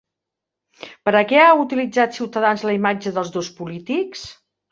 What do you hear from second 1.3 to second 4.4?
què ha utilitzat Ciutadans la imatge dels dos polítics?